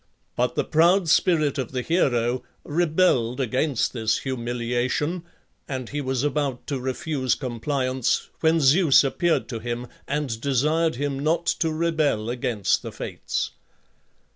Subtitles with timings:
[0.35, 5.21] But the proud spirit of the hero rebelled against this humiliation,
[5.67, 11.19] and he was about to refuse compliance, when Zeus appeared to him and desired him
[11.19, 13.51] not to rebel against the Fates.